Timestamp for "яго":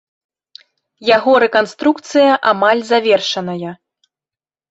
1.17-1.33